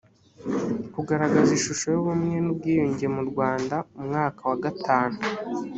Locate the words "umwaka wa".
3.99-4.57